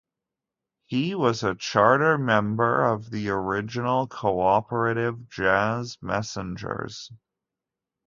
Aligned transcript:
He 0.87 1.13
was 1.13 1.43
a 1.43 1.53
charter 1.53 2.17
member 2.17 2.83
of 2.85 3.11
the 3.11 3.29
original 3.29 4.07
cooperative 4.07 5.29
Jazz 5.29 5.99
Messengers. 6.01 7.11